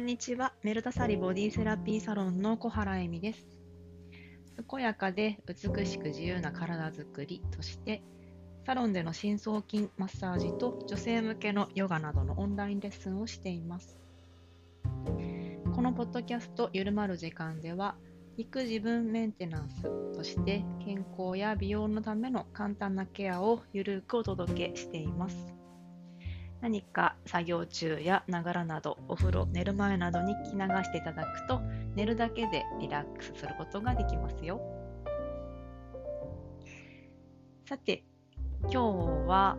[0.00, 0.54] んにちは。
[0.62, 3.46] メルタサリボディセラピーサロンの小原恵美です。
[4.68, 8.02] 健やかで美しく自由な体づくりとして、
[8.64, 14.00] サロンでの深層筋マッサージと女性向けのヨガなどのオンラインレッスンをしています。
[15.74, 17.94] このポッドキャストゆるまる時間では、
[18.38, 19.82] 育児分メンテナンス
[20.14, 25.59] として健康や美容のための簡単なケアをゆるくお届けしています。
[26.60, 31.60] 何か作業中やながらなどお風呂寝る前などに聞き流していただくと
[31.94, 34.60] 寝るだけでリラックスすることができますよ。
[37.66, 38.04] さて
[38.62, 38.78] 今日
[39.26, 39.56] は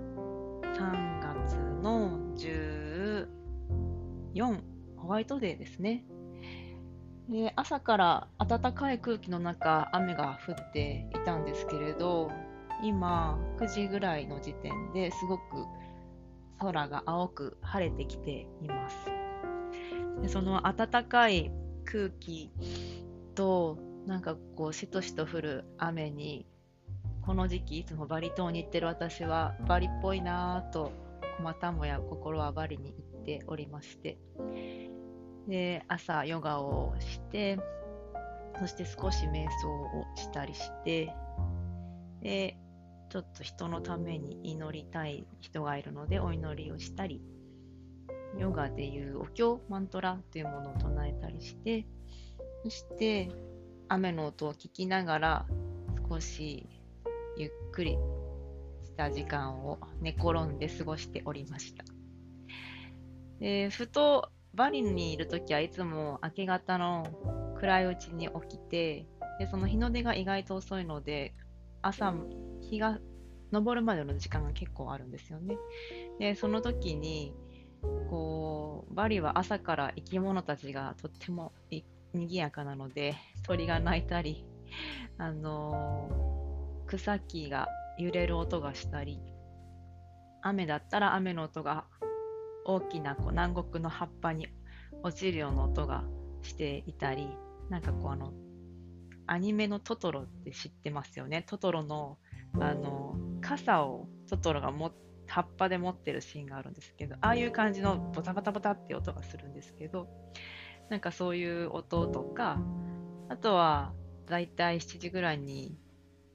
[0.64, 3.28] 3月の14
[4.98, 6.04] ホワイトデーですね。
[7.30, 12.30] で朝から暖かい空気の中雨が降っていたんですけれど
[12.84, 15.42] 今9時ぐらいの時点ですごく
[16.62, 18.95] 空が青く晴れてきています。
[20.22, 21.52] でその暖かい
[21.86, 22.52] 空気
[23.34, 26.45] となんかこうしとしと降る雨に
[27.23, 30.92] この時期いつもバリ島に行ってる私はバリっぽいなぁと
[31.42, 34.18] またもや心はバリに行っておりまして
[35.48, 37.59] で朝ヨガをして
[38.59, 41.14] そして少し瞑想をしたりして
[42.22, 42.58] で
[43.12, 47.22] ちょっと人のために祈りたい人がいるのでお祈りをしたり、
[48.38, 51.86] ヨガでいうお経、マントラというものを唱えたりして、
[52.64, 53.30] そして
[53.90, 55.45] 雨の音を聞きながら
[56.09, 56.70] 少し
[57.36, 57.98] ゆっくり
[58.86, 61.84] した時間を寝転んで過ごしておりました。
[63.42, 67.06] でふとバリにいるときはいつも明け方の
[67.59, 69.06] 暗いうちに起きて
[69.38, 71.34] でその日の出が意外と遅いので
[71.82, 72.14] 朝
[72.62, 73.00] 日が
[73.54, 75.58] 昇るまでの時間が結構あるんですよね。
[76.20, 77.34] で、その時に、
[78.10, 81.52] こう、バリは朝から生き物たちがとっても
[82.14, 84.46] 賑やかなので、鳥が鳴いたり、
[85.18, 89.20] あのー、草木が揺れる音がしたり、
[90.41, 91.86] 雨だったら雨の音が
[92.66, 94.47] 大きなこう南国の葉っぱに
[95.03, 96.03] 落ちるような音が
[96.41, 97.28] していたり、
[97.70, 98.34] なんかこうあの、
[99.31, 101.46] アニメのトトロって知ってますよね？
[101.47, 102.18] トトロの
[102.59, 104.92] あの傘をトトロがも
[105.25, 110.09] 葉っぱで持ってるシーンがあるんですけどああいう感じのボタボタボタって音がするんですけど
[110.90, 112.59] なんかそういう音とか
[113.30, 113.94] あとは
[114.25, 115.78] だいたい7時ぐらいに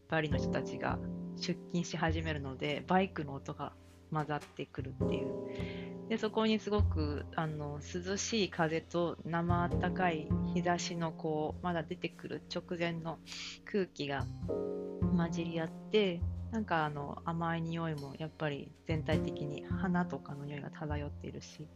[0.09, 0.99] パリの人たちが
[1.37, 3.75] 出勤し始めるのでバイクの音が
[4.11, 13.19] 混ざってくるっていうでそこにすごくあの涼しい風と生あったかい日差しのこうまだ出てくる直前の
[13.65, 14.25] 空気が
[15.17, 16.21] 混じり合って
[16.53, 21.67] なんかあの甘い匂いもやっぱり全体的に花とかの匂いが漂っているし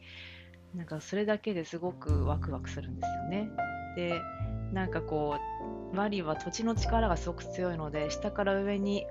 [0.74, 3.50] なんかそれだけですごくワクワクするんですよね。
[3.97, 4.20] で
[4.72, 5.36] なんかこ
[5.92, 9.04] うマリは土地の力がすごく強いので下から上に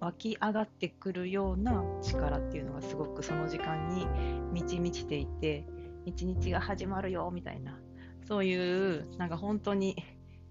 [0.00, 4.06] 湧き上がってくるような力っていうのがすごくその時間に
[4.52, 5.66] 満ち満ちていて
[6.06, 7.78] 一日が始まるよみたいな
[8.26, 9.96] そういうなんか本当に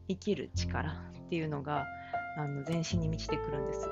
[0.07, 1.85] 生きる力っていうのが
[2.37, 3.89] あの全身に満ちてくるんです。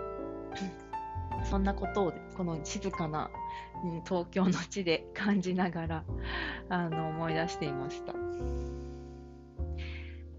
[1.49, 3.29] そんなことをこの静かな、
[3.83, 6.03] うん、東京の地で感じながら
[6.69, 8.13] あの思い出していました。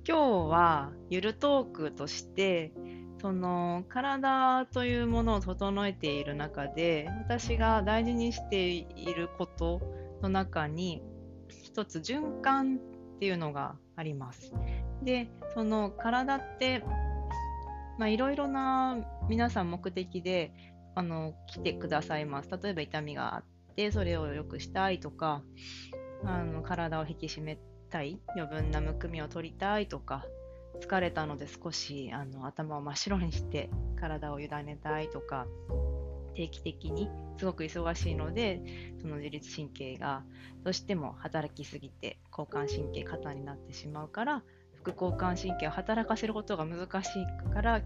[0.08, 2.72] 今日はゆるトークとして
[3.20, 9.80] その体というものを整えている中で私が大事にしていること
[10.22, 11.02] の中に
[11.48, 12.76] 一つ循環
[13.16, 14.52] っていうのがあります。
[15.02, 16.84] でその体って
[18.06, 20.52] いろいろな皆さん目的で
[20.94, 22.50] あの来てくださいます。
[22.62, 23.44] 例えば痛みがあっ
[23.74, 25.42] てそれを良くしたいとか
[26.24, 27.58] あの体を引き締め
[27.90, 30.26] たい余分なむくみを取りたいとか
[30.80, 35.46] 疲れたので少しあの頭を真っ白にして体を委ねたいとか
[36.34, 37.08] 定期的に
[37.38, 38.60] すごく忙しいので
[39.00, 40.22] その自律神経が
[40.62, 44.42] どうしても働きすぎて交感神経過多になってしまうから
[44.74, 47.82] 副交感神経を働かせることが難しいから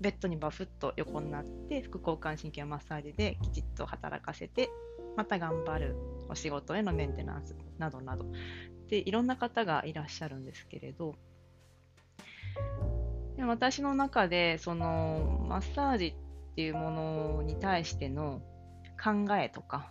[0.00, 4.70] ベッドにバフッと横になって副交感神経マッサージできちっと働かせて
[5.16, 5.96] また頑張る
[6.28, 8.24] お仕事へのメンテナンスなどなど。
[8.88, 11.14] でいろんな方がいらっしゃるんですけれど
[13.36, 18.42] で私の中でそのマッサージっていうものに対しての
[19.02, 19.88] 考えとか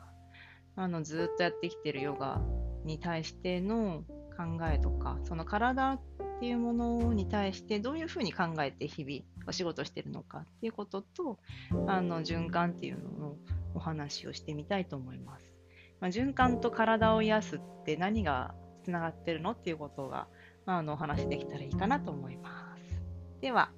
[0.75, 2.41] あのずっとやってきてるヨガ
[2.85, 4.03] に対しての
[4.37, 5.99] 考えとかその体っ
[6.39, 11.39] ていうものに対してどういうふうに考えて日々お仕事してるのかっていうことと
[11.87, 13.35] あの循環っていうのの
[13.73, 15.53] お話をしてみたいと思います。
[15.99, 20.27] まあ、循環と体を癒すって何がつながってるのっていうことが、
[20.65, 23.41] あ、のお話できたらいいかなと思います。
[23.41, 23.71] では、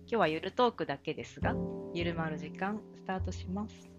[0.00, 1.54] 今日はゆるトークだけですが、
[1.94, 3.90] ゆるまる時間スタートします。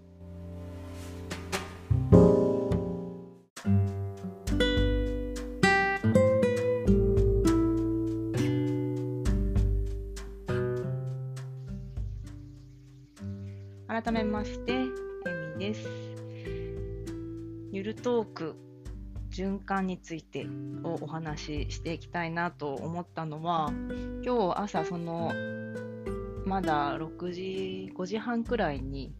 [13.87, 14.85] 改めまして、え
[15.57, 15.89] みです。
[17.71, 18.55] ゆるトーク
[19.31, 20.47] 循環について
[20.83, 23.71] をお話ししていきたいなと思ったのは、
[24.23, 25.31] 今日朝その
[26.45, 29.13] まだ6時、5時半くらいに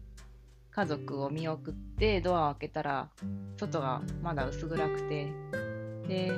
[0.70, 3.10] 家族を見送ってドアを開けたら
[3.56, 5.32] 外がまだ薄暗くて
[6.08, 6.32] で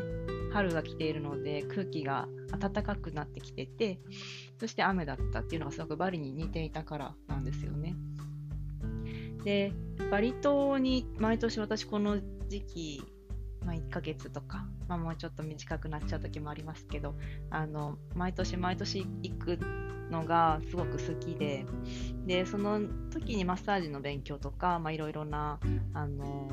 [0.52, 2.28] 春が来ているので空気が
[2.58, 3.98] 暖かくなってきてて
[4.58, 7.96] そして雨だったっていうのがすごくバリに似ていたからなんですよね。
[9.44, 9.72] で、
[10.10, 13.02] バリ島に毎年私この時期、
[13.64, 17.14] まあ、1ヶ月とか、まあ、もうちょっと短くなっちゃう時もありますけど、
[17.50, 19.58] あの毎年毎年行く
[20.10, 21.64] のがすごく好きで、
[22.26, 22.80] でその
[23.10, 25.58] 時にマッサージの勉強とか、まあいろいろな
[25.94, 26.50] あの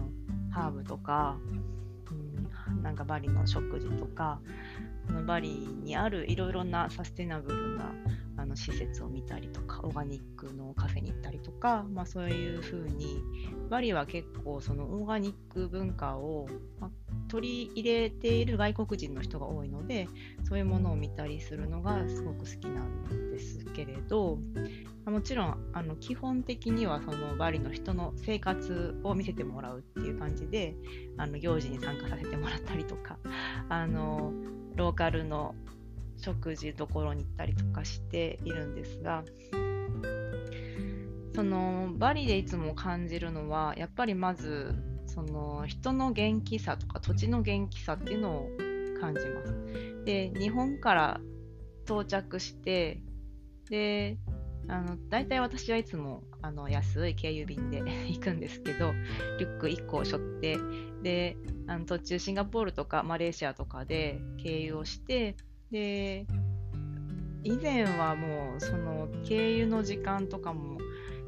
[0.52, 1.38] ハーブとか、
[2.70, 4.40] うん、なんかバリの食事とか、
[5.26, 7.92] バリにあるいろいろなサステナブルな
[8.40, 13.22] あの施設を見たりとかオーガニックのカフェに行ったりとか、まあ、そういうふうに
[13.70, 16.48] バリは結構そのオーガニック文化を、
[16.80, 16.90] ま、
[17.28, 20.08] 取り入れている外国人の人が多いので
[20.48, 24.40] そういうものを見たりするのがすごく好きなんですけれど
[25.06, 30.76] もちろんあの基本的にはそのバリの人の生活を見せてもらうっていう感じで
[31.18, 33.18] あの行事に参加させてもらったりとか
[33.70, 34.32] あの
[34.76, 35.56] ローカルの
[36.20, 39.24] 食事どころに行ったりとかしているんですが
[41.34, 44.76] そのバリでいつも感じるのはやっぱりまず
[45.08, 48.50] その人の元気さとか土地の元気さっていうのを
[49.00, 50.04] 感じます。
[50.06, 51.22] で日本から
[51.86, 53.02] 到着して
[53.70, 54.18] で
[54.68, 58.94] あの大体私はいつもあの安い経由便で 行くんですけど
[59.40, 60.58] リュック1個を背負って
[61.02, 61.38] で
[61.68, 65.36] あの途中シンガポールとかマレーシアとかで経由をして
[65.72, 66.26] で
[67.44, 70.78] 以前はもうその経由の時間とかも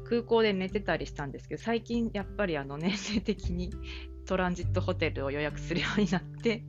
[0.04, 3.70] 空港で寝てたりしたんですけど最近やっぱりあの年齢的に
[4.26, 6.64] トランジットホテルを予約するようになって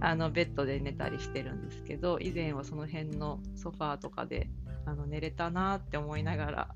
[0.00, 4.48] あのベッドで寝たりしてるんですけど以前はその辺のソファーとかで
[4.86, 6.68] あの寝れたなって思いながら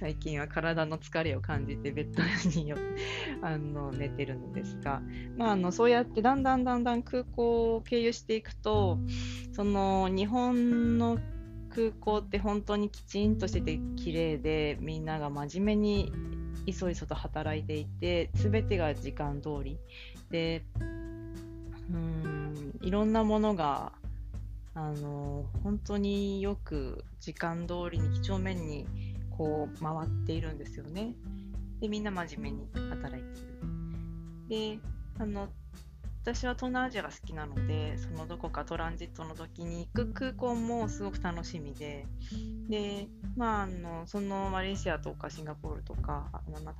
[0.00, 2.22] 最近は体の疲れを感じてベッド
[2.60, 2.72] に
[3.42, 5.02] あの寝てるんですが、
[5.36, 8.98] まあ、あのそうやってだんだんだんだん空港を経由していくと
[9.52, 11.18] その日本の
[11.68, 16.12] 空港って本当にきちんとしてて綺麗でみんなが真面目に
[16.64, 19.78] いそいそと働いていて全てが時間通り
[20.30, 20.64] で
[21.90, 23.92] うんいろんなものが
[24.76, 28.86] あの本当によく時間通りに几帳面に
[29.30, 31.14] こう回っているんですよね。
[31.80, 34.78] でみんな真面目に働いている。
[34.78, 34.78] で
[35.18, 35.48] あの
[36.22, 42.04] 私は東南アジアが好きなのでそのどこかトランジットの時に行く空港もすごく楽しみで
[42.68, 43.06] で、
[43.36, 46.28] まあ、あのそのマレーシアとかシンガポールとか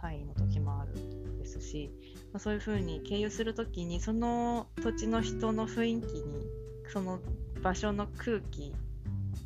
[0.03, 1.93] タイの時もあるですし、
[2.33, 6.47] まあ、そういうふうに経由する時にその土地の人の雰囲気に
[6.93, 7.21] その
[7.67, 8.73] 場所の空気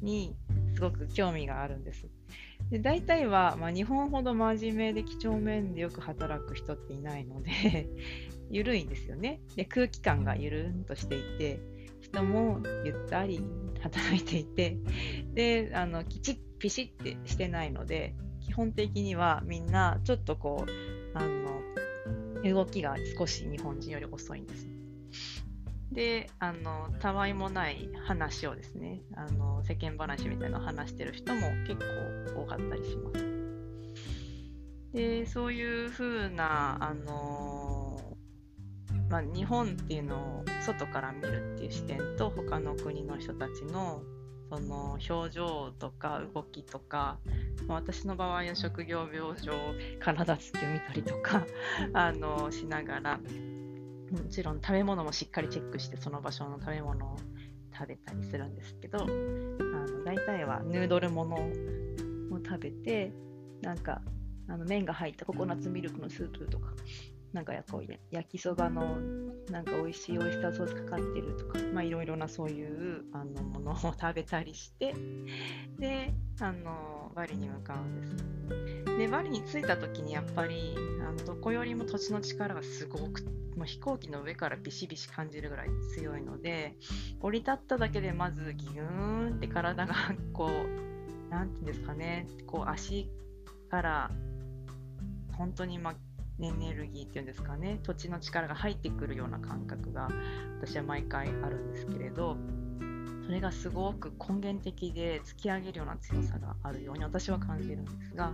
[0.02, 0.36] に
[0.74, 2.06] すごく興味があるんです。
[2.70, 7.88] で大体は、まあ、日本ほど真面目で几帳面でよく働く人っていないので
[8.50, 11.58] 緩いんですよねで空気感がゆるんとしていて
[12.00, 13.42] 人もゆったり
[13.80, 14.76] 働いていて
[15.34, 21.62] であのきちっピシッてしてないので基本的にはみんなちょっとこうあの
[22.44, 24.69] 動きが少し日本人より遅いんです
[25.92, 31.76] で、あの、たわいもない話をですね、あの、世間話みたいなのを話してる人も結
[32.34, 33.26] 構多かったりします。
[34.92, 37.80] で、そういうふうな、あの
[39.10, 44.02] まあ、日本っていうのを外から見るっていう視点と他の国の人たちの
[44.48, 47.18] その表情とか動きとか
[47.68, 49.52] 私の場合は職業病上
[50.00, 51.46] 体つきを見たりとか
[51.92, 53.20] あのしながら
[54.10, 57.16] もちろん食べ物もしっかりチェックしてその場所の食べ物を
[57.72, 63.12] 食べたりするんですけどあの大体はヌードルものを食べて
[63.62, 64.02] なんか
[64.48, 66.72] あの麺が入ったココナッツミルクのスープとか
[67.32, 68.98] なんかやこう焼きそばの
[69.50, 74.94] なんか美味しいオイスターソースかかってるとかまあいろいろなそういうあのものを食べたりして
[75.78, 78.98] であのバリに向かうんです。
[78.98, 83.22] でバリに着いた時にやっぱりあのどこよりも土地の力がすごく
[83.56, 86.76] もう飛行機の上からビシビシ感じるぐらい強いので
[87.20, 89.94] 降り立っただけでまずギューンって体が
[90.32, 93.10] こう何て言うんですかねこう足
[93.70, 94.10] から
[95.36, 95.94] 本当に、まあ、
[96.42, 97.80] エネルギーっていうんですかね。
[97.82, 100.08] 土地の力が入ってくるような感覚が
[100.60, 102.36] 私は毎回あるんですけれど
[103.24, 108.32] それがすごく根源的で突き上げるような強さがあるように私は感じるんですが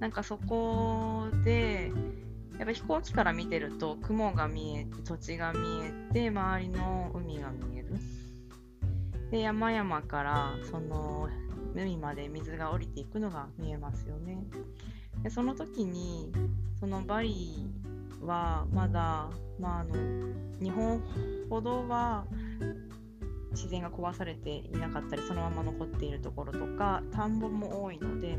[0.00, 1.92] なんかそこで
[2.58, 7.94] やっぱ飛行機から見てると雲が見えて土地が見えて周りの海が見える。
[9.30, 11.28] で山々からその
[11.74, 14.44] 海まで水が降りていくのが見えますよね。
[15.22, 16.32] でその時に
[16.84, 17.66] そのバリ
[18.20, 19.94] はまだ、まあ、あの
[20.60, 21.02] 日本
[21.48, 22.26] ほどは
[23.52, 28.36] 自然が壊されていなかったりそのまま残っているところとか田んぼも多いので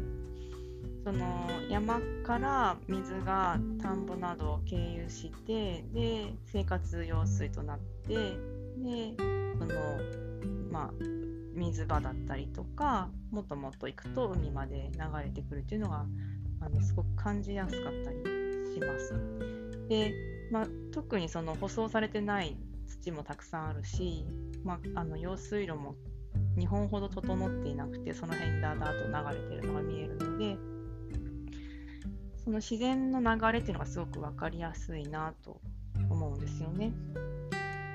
[1.03, 9.15] その山から水が田んぼなどを経由してで生活用水となってで
[9.57, 9.73] その
[10.71, 10.91] まあ
[11.55, 16.05] 水場だったりとかもっともっと行くと海まで流れてくるっていうのが
[16.65, 18.17] あのすごく感じやすかったり
[18.73, 19.13] します。
[19.87, 20.13] で、
[20.51, 22.57] まあ、特にその舗装されてない
[22.87, 24.25] 土もたくさんあるし、
[24.63, 25.95] まあ、あの用水路も
[26.57, 30.57] 日本ほど整っていなくてその辺だだと流れてるのが見えるので
[32.43, 35.59] その自然の流れっていうのがすごく分かりやすいなと
[36.09, 36.93] 思うんですよね。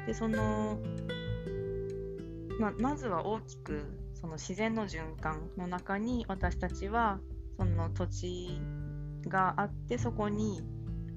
[0.07, 0.79] でその
[2.59, 3.85] ままずは大きく
[4.15, 7.21] その自然の循環の中に私たちは
[7.61, 8.59] その土地
[9.29, 10.63] があってそこに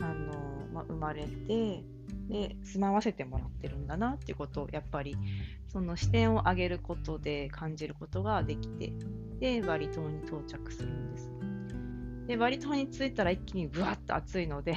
[0.01, 0.33] あの、
[0.73, 1.85] まあ、生まれて
[2.27, 5.15] で住まわせてもらってるんだなっていうことをやっぱり
[5.69, 8.91] その視点を上げることで感じることができて
[9.39, 11.31] でバリ島に到着するんです。
[12.27, 14.75] でバリ島に着いたら一気にぶわっと暑いので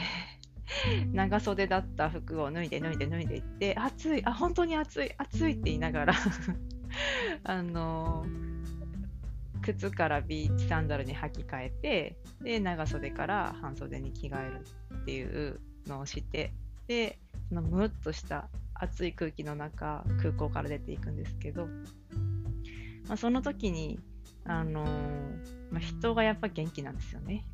[1.13, 6.15] 長袖だった服を脱いで脱いで脱いでいって暑いあ本当に暑い暑いって言いながら
[7.43, 8.25] あの
[9.75, 14.67] 靴からビーチサンダルに履き替えてで長袖から半袖に着替える
[15.03, 16.53] っていうのをして
[16.87, 17.19] で
[17.49, 21.67] そのムッとした暑い空気の中空港から出ていくんですけど、
[23.09, 23.99] まあ、その時に、
[24.45, 24.89] あのー、
[25.71, 27.45] まあ、人がやっぱ元気なんですよね。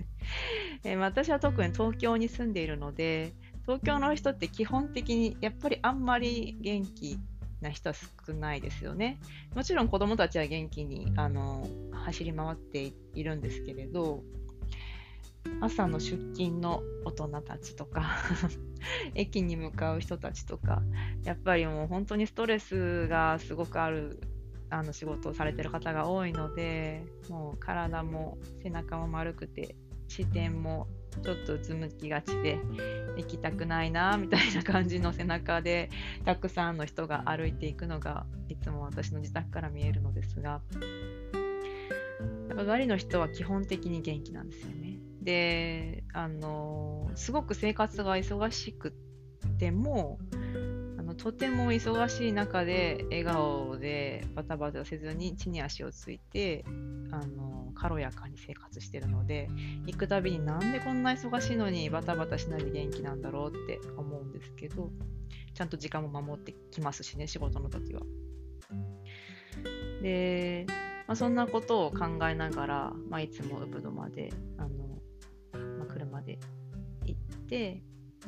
[0.84, 3.32] え、私は特に東京に住んでいるので
[3.62, 7.18] 東京の人って基本的にやっぱりあんまり元気
[7.60, 9.18] な人は少ないですよね。
[9.54, 14.22] もちろん子供たちは元気にあの走り回っているんですけれど
[15.60, 18.16] 朝の出勤の大人たちとか
[19.14, 20.82] 駅に向かう人たちとか
[21.22, 24.20] やっぱりもう本当にストレスがすごくある
[24.70, 29.76] あの仕事をされてる方が多いのでもう体も背中も丸くて
[30.08, 30.88] 視点も
[31.22, 32.58] ちょっとうつむきがちで
[33.16, 35.90] 行きたくないなみたいな感じの背中で
[36.24, 40.60] たくさんの人が歩いていくのがいつも私の自宅から見えるのですが
[42.48, 44.98] やっぱバリの人は基本的に元気なんですよね。
[45.22, 48.94] であのすごく生活が忙しく
[49.58, 50.36] てもあ
[51.16, 56.64] とても忙しい中で笑顔でバタバタせずに地に足をついて
[57.10, 59.48] あの軽やかに生活してるので
[59.86, 64.90] 行くたびになんでこんな忙しいのにバタバタしないで元気なんだろうって思うんですけど
[65.54, 68.02] ちゃんと時間も守ってきますしね仕事の時は。
[70.02, 70.66] で、
[71.06, 75.00] まあ、そんなことを考えながら、まあ、いつもウブドまであの
[75.78, 76.38] まあ車で
[77.06, 77.82] 行って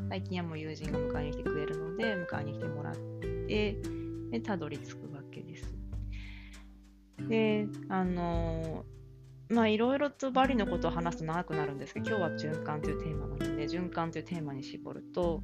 [0.09, 2.95] 最近はもう友人が迎えに来てくれるので迎えに来てもらっ
[3.49, 3.77] て
[4.31, 5.75] でたどり着くわけです。
[7.29, 8.85] であの
[9.49, 15.43] まあいろいろとバリのことを話すと長くなるんですけど今日は循環というテーマなので循環というテーマに絞ると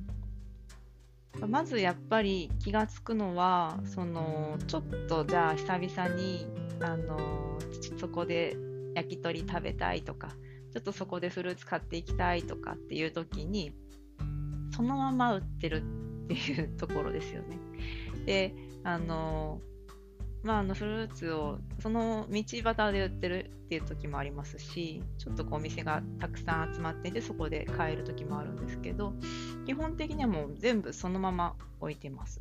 [1.49, 6.47] まずやっぱり気が付くのはそのちょっとじゃあ久々に
[6.81, 7.59] あの
[7.99, 8.57] そこで
[8.95, 10.29] 焼き鳥食べたいとか
[10.73, 13.73] ちょっとそこでフルーツ買っていきたいとかっていう時に
[14.75, 15.83] そのまま売ってる
[16.25, 17.59] っていうところですよね。
[18.27, 19.61] であの
[20.43, 29.15] まあ、あのフルーツをその道端で売ってるっていう時もありますしちょっとこうお店がたくさん集まっていてそこで買える時もあるんですけど
[29.67, 32.41] 基本的にはもう全部そのまま置いてます。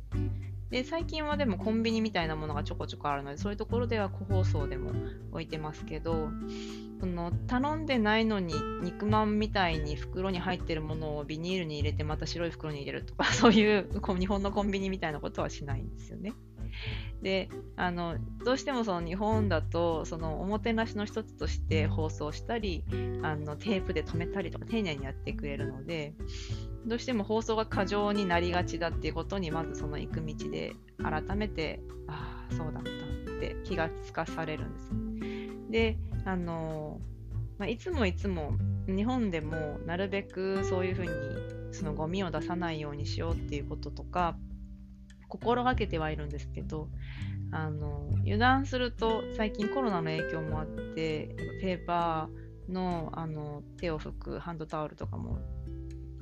[0.72, 4.92] で最近はでもコンビニみたいなものがちょこちょこあるのでそういうところでは個包装でも
[5.30, 6.30] 置いてますけど
[6.98, 13.86] その頼んでないのに肉まんみたいに袋に入ってるものをビニールに入れてまた白い袋に入れるとか そういう
[14.18, 16.32] 日本のコンビニみたいなことはしないんですよね。
[17.20, 22.82] であのどうしてもその日本だとそのおもてなしの一つとして放送したり
[23.22, 26.14] あのテープで留めたりとか丁寧にやってくれるので
[26.86, 34.90] どうしても放送が過剰になりがちだっていうことにまずその行く道で改めてああそうだったって気がつかされるんです。
[35.70, 37.00] であの、
[37.58, 38.52] まあ、いつもいつも
[38.86, 41.10] 日本でもなるべくそういうふうに
[41.72, 44.36] そのゴミを出さないようにしようっていうこととか
[45.28, 46.88] 心がけてはいるんですけど
[47.52, 55.38] あの油断すると最近コロナの影響もあってペーパーのあの手を拭くハンドタオルとかも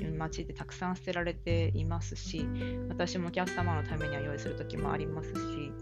[0.06, 2.46] 街でたくさん捨てられていますし
[2.88, 5.72] 私もお客様のためには用意する時もありますし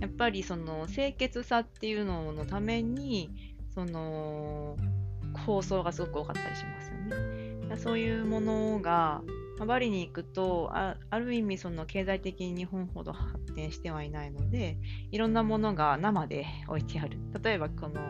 [0.00, 3.30] やっぱりその清潔さっていうののために
[3.74, 4.76] その
[5.46, 7.76] 放送がすごく多かったりしますよね。
[7.76, 9.22] そういうものが
[9.66, 14.78] バリに行くとある意味その経済的に日本ほど発展してはいないので
[15.10, 18.00] いろんなものが生で置いてある例えばこの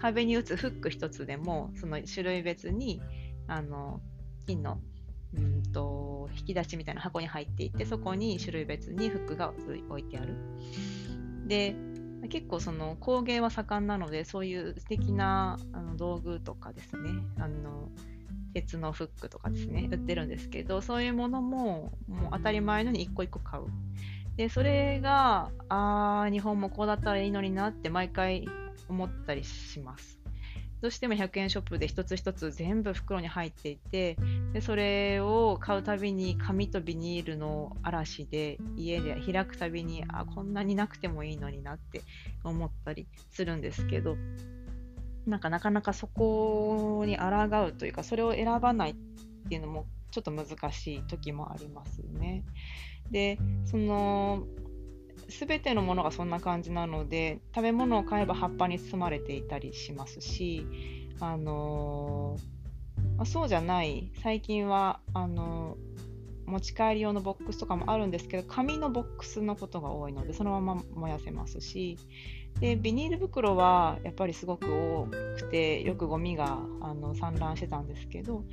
[0.00, 3.00] 壁に打つフック一つでもその種類別に
[3.46, 4.00] あの
[4.46, 4.80] 金の
[5.36, 9.52] うんと引き出しみたいな箱に入っていてそこに種類別にフックが
[9.88, 10.36] 置いてある。
[11.46, 11.74] で
[12.28, 17.88] 結構その工芸は盛んなのでそういう素敵なあの道具とかですねあの
[18.54, 23.64] 鉄のフックとかですね売ってるんですけどそういうものももう当たり前のに一個一個買う。
[24.36, 28.46] でそれがああ日本もこうだったらいいのになって毎回
[28.88, 30.17] 思ったりします。
[30.80, 34.16] どうしても100円ショップで一つ一つ全部袋に入っていて
[34.52, 42.02] でそれを買うたびに紙とビニールの嵐で家で開くたびにあこんなになくてもいいのになって
[42.44, 44.16] 思ったりするんですけど
[45.26, 48.94] なんかなかなかそこに抗うというかそれを選ばないっ
[49.48, 52.44] ていうのもちょっと難しい時もありますね。
[53.10, 54.46] でその
[55.28, 60.66] 全てのものがそんな感じなので食べ物を買えば葉っぱに包まれていたりしますし、
[61.20, 65.76] あのー、そうじゃない最近はあの、
[66.48, 71.98] 持ち帰り用のボックスとかもあるんですけど紙のボックスのことが多いのでそのまま燃やせますし
[72.60, 78.44] でビニール袋はやっぱりすごく多くてよくゴミがあの散乱してたんですけど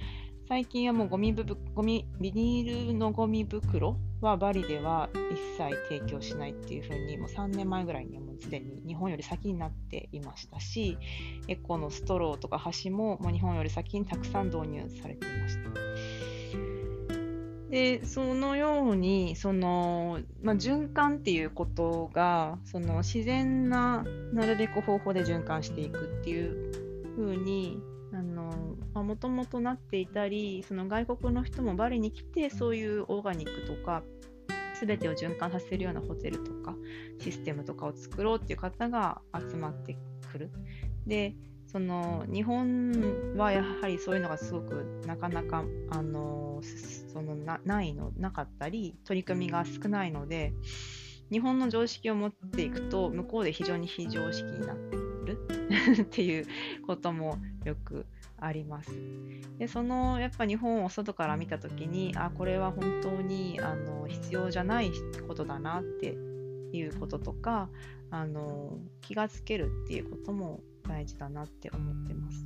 [0.47, 10.99] 最近はもうゴミブゴミビニールのゴミ袋はバリでは一切提供しないっていうふうにもう3年前ぐらいにはもうすでに日本より先になっていましたし
[11.47, 15.69] エコのストローとか箸ももう日本より先にたくさん導入されていました。
[17.71, 26.71] でそのようにその、まあ、循環っていうことがその自然ななるべく方法で循環していくっていう
[27.15, 27.79] ふうに
[28.23, 34.03] もともとなっていたりその外国の人もバリに来てそういうオーガニックとか
[34.79, 36.75] 全てを循環させるようなホテルとか
[37.19, 39.97] システムとかを作ろうっていう方が集まって
[40.31, 40.51] くる。
[41.07, 41.35] で
[41.67, 46.61] その日本はやはりそういうのがすごくなかなかあの
[47.11, 50.53] そのなないのなかったり取り組みが少ないので
[51.31, 55.04] 日本の常識を持っていくと向こうで非常に非常識になってく
[55.35, 56.45] る っていう
[56.85, 58.05] こともよく
[58.37, 58.91] あります。
[59.57, 64.91] でそのやっぱ日本を外から見た時にあこれは本当にあの必要じゃない
[65.27, 66.17] ことだなって
[66.73, 67.69] いうこととか
[68.11, 72.45] あの気がつけるっていうことも大事だなって思ってます。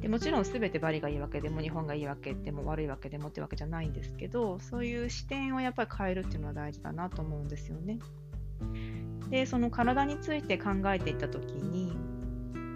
[0.00, 7.98] でもちろん全てバリがいいわけでも日本がいいわけでも悪いわけでもってわけじゃないんですけどそういう視点をやっぱり変えるっていうのは大事だなと思うんですよね。
[9.30, 11.94] でその体について考えていった時に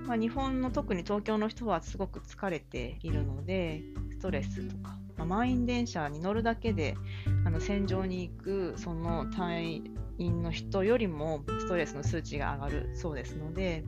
[0.08, 3.82] まあ、日本の特に東京の人はすごく疲れているので
[4.12, 6.96] ストレスとか、まあ、満員電車に乗るだけで
[7.44, 9.82] あの戦場に行くその隊
[10.16, 13.84] 員の人よりもストレスの数値が上がるそうですので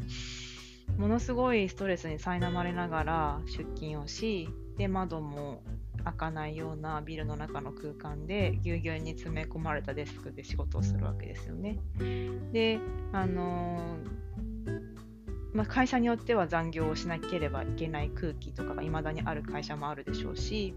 [0.98, 5.62] ものすごいストレスに苛まれながら出勤をしで窓も
[6.00, 11.78] 開かないようなビルの中の空間でぎゅうぎゅうに詰め込まれたデスクで仕事をするわけですよね。
[12.52, 12.78] で、
[13.12, 13.96] あの
[15.52, 20.74] まあ、会社によっては残業をしなければいけない空気とかが未だにある会社もあるでしょうし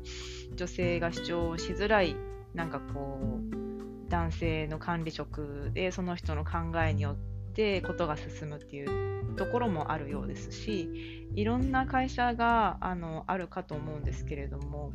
[0.56, 2.16] 女性が主張しづらい
[2.56, 3.20] なんかこ
[3.52, 6.52] う男性の管理職でその人の考
[6.86, 7.16] えによっ
[7.54, 14.92] てことが進むっていうところもあるようですしいろんな会社があのあるかと思うんですけれども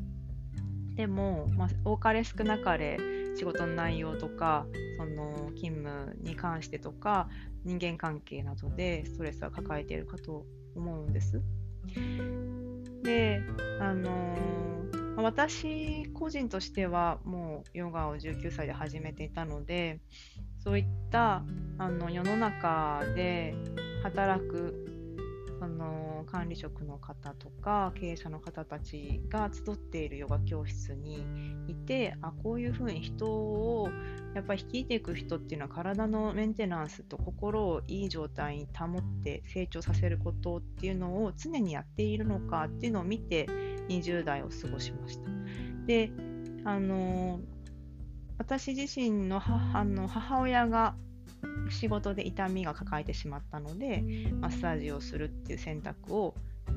[0.98, 2.98] でも、まあ、多かれ少なかれ
[3.36, 4.66] 仕事の内容とか
[4.98, 7.28] その勤務に関してとか
[7.64, 11.40] 人間関係などでストレスは抱えているかと思うんです。
[13.04, 13.40] で、
[13.80, 20.00] あのー、私個人としてはもうヨガを19歳で始めていたので
[20.58, 21.44] そういった
[21.78, 23.54] あの世の中で
[24.02, 24.87] 働く
[25.58, 31.24] その管理職の方とか経営者の方たちが集っているヨガ教室に
[31.66, 33.88] いてあこういうふうに人を
[34.34, 43.46] やっぱり率いていく人っていうのは体のメンテナンスと心をいい状態に保って成長させることっていうのを常にやっているのかっていうのを見て
[43.88, 45.30] 20代を過ごしました。
[45.86, 46.12] で
[46.64, 47.40] あの
[48.36, 50.94] 私自身の母の母親が
[51.70, 54.02] 仕事で痛みが抱えてしまったので
[54.40, 56.34] マッサージをするっていう選択を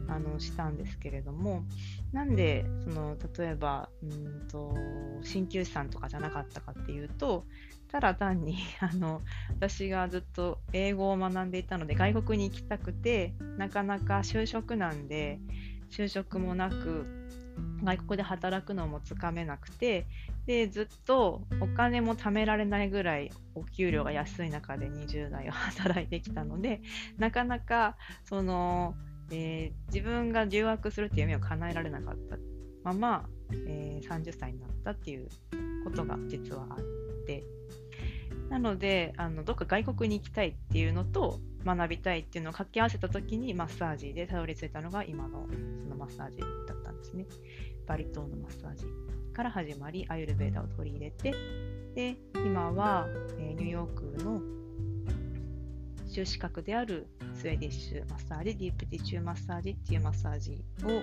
[0.07, 1.63] あのしたんですけれども
[2.11, 4.75] なんでその例えばうんと
[5.23, 7.45] 鍼灸師さんとかじゃなかったかっていうと
[7.91, 15.39] ただ単に あの私がずっと英語を学んでいたので外国に行きたくてなかなか就職なんで
[15.89, 17.05] 就職もなく
[17.83, 20.07] 外国で働くのもつかめなくて
[20.51, 26.81] でずっとお金も貯められないぐらいお給料が安い中で20代を働いてきたので
[27.17, 28.93] なかなかその、
[29.31, 32.35] えー、自分が留学するっていう夢を叶えられなかった
[32.83, 33.29] まま、
[33.65, 35.29] えー、30歳になったっていう
[35.85, 36.77] ことが実はあっ
[37.25, 37.45] て。
[38.49, 45.47] なのであのどっか外国に行きたいっていうのと学びたいっていうのを掛け合わせた時にマッサージでたどり着いたのが今の
[45.81, 47.25] そのマッサージだったんですね。
[47.87, 48.83] バリ島のマッサージ。
[49.31, 51.33] から始まりアユルベーダを取り入れて
[51.95, 53.07] で今は、
[53.39, 54.41] え、ニューヨークの
[56.07, 61.01] 修士格であるスウェーディッシュマッサージディープティチューマッサージっていうマッサージを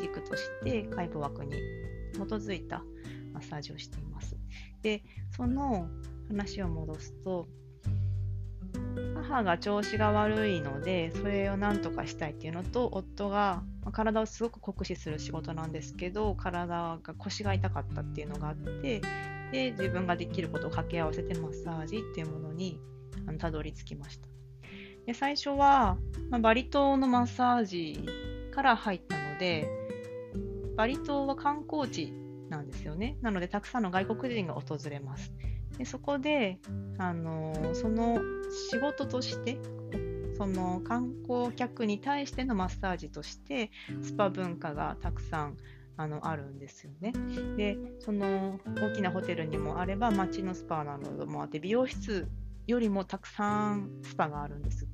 [0.00, 1.52] 軸として解剖学に
[2.14, 2.82] 基づいた
[3.32, 4.36] マッサージをしています。
[4.82, 5.02] で
[5.36, 5.88] その
[6.28, 7.46] 話を戻すと
[9.14, 19.00] 母が調子が悪いのでそれを何とかしたいっていうのと夫がまあ体をすごく酷使する仕事なんですけど体が腰が痛かったっていうのがあって
[19.52, 22.80] で自分ができることを掛け合わせてマッサージっていうものに
[23.26, 24.26] あのたどり着きました。
[25.06, 25.98] で最初は、
[26.30, 28.04] まあ、バリ島のマッサージ
[28.52, 29.68] から入ったので
[30.76, 32.12] バリ島は観光地
[32.50, 33.16] なんですよね。
[33.22, 35.32] なのでたくさんの外国人が訪れます。
[35.78, 36.58] でそこで、
[36.98, 38.18] あのその
[38.70, 39.58] 仕事として
[40.36, 43.70] その観光客に対してのマッサージとして
[44.02, 45.56] スパ文化がたくさん
[45.96, 47.12] あのあるんですよね。
[47.56, 52.28] でその大きなホテルにもあれば街のスパなどもあって美容室
[52.66, 54.86] よりもたくさんスパがあるんです。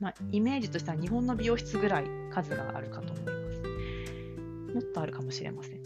[0.00, 4.74] まあ、イメージとしては日本の美容室ぐらい数があるかと思います。
[4.74, 5.82] もっとあるかもしれません。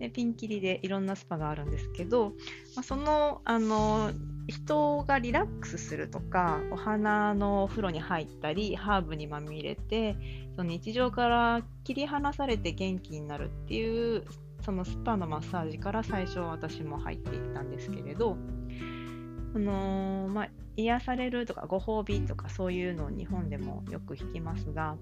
[0.00, 2.30] でピンキリでいろんなスパがあるんですけど、
[2.74, 4.10] まあ、そのあの
[4.48, 10.16] 人がリラックスするとかお花のお風呂に入ったりハーブにまみれて
[10.56, 14.24] その日常から切り離されて元気になるっていう
[14.64, 18.36] そのスパのマッサージから最初私も入っていったんですけれど、
[19.54, 24.96] あのまあ、癒されるとかご褒美とかそういうのを日本でもよく聞きますが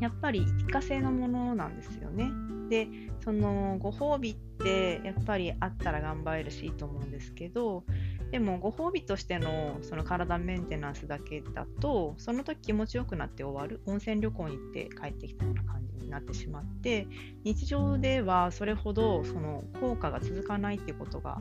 [0.00, 2.30] やっぱり一過性のものなんですよね。
[2.70, 2.88] で
[3.24, 7.84] そのご褒美ってやっぱりあったら頑張れるしいいと思うんですけど
[8.30, 17.08] でもご褒美としてのその体メンテナンスだけだとその時気持ちよくなって終わる温泉旅行に行って帰ってきたような感じになってしまって
[17.42, 21.40] 日常ではそれほどその効果が続かないっていうことが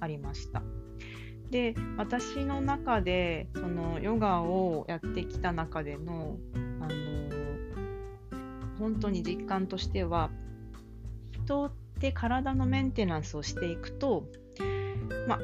[0.00, 0.62] ありました。
[1.50, 6.36] で私の中でそのヨガをやってきた中での
[6.80, 7.25] あの
[8.78, 10.30] 本当に実感としては
[11.32, 14.24] 人って体のメンテナンスをしていくと、
[15.28, 15.38] ま、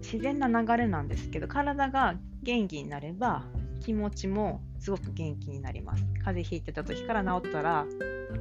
[0.00, 3.44] 自然な流れなんですけど体が元気になれば
[3.80, 6.04] 気持ちもすごく元気になります。
[6.24, 7.86] 風邪ひいてた時から治ったら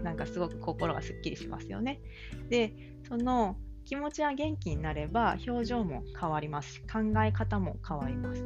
[0.03, 2.01] なんかすごく心がすっきりしますよね。
[2.49, 2.73] で
[3.07, 8.43] その気持ちは元気になれば表情も変わります考え方も変わります。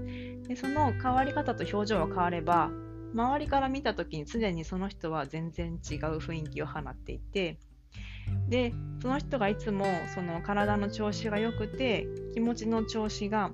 [0.48, 2.72] でその変わり方と表情が変われば
[3.18, 7.58] 周りから見た時にすでにその人は全然違う雰囲気を放っていて
[8.48, 13.52] でその人がいつもその体の調子が良くて気持ちの調子が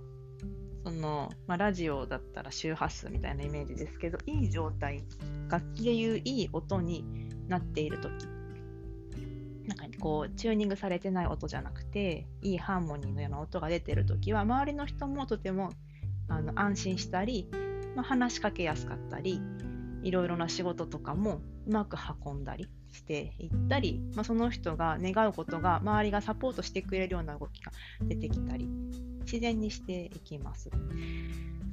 [0.84, 5.02] その、まあ、ラジオだったら周波数みたいなイメージですけどいい状態
[5.48, 7.06] 楽器でいういい音に
[7.48, 8.28] なっている時。
[9.66, 15.70] なんかこうチューニングされてない音じゃなくていいハーモニーのような音が出てる時は周りの人もとても
[16.28, 17.50] あの安心したり、
[17.96, 19.42] まあ、話しかけやすかったり
[20.04, 28.68] いろいろな仕事とかもうまく運んだりしていったり、まあ、その人が願うことが周りがサポートしてくれるような動きが出てきたり
[29.22, 30.70] 自然にしていきます。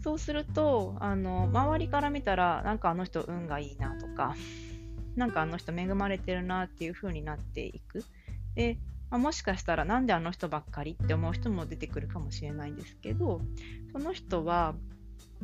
[0.03, 4.35] そうするとあの周りから見たらなんかあの人運がいいなとか
[5.15, 8.05] なんかあの人恵まれてるなっていう風になっていく。
[8.55, 8.79] で
[9.11, 13.41] まあ、もしかしたらなんであの人ばっかりって思う人も出てくるかもしれないんですけど
[13.93, 14.75] その人は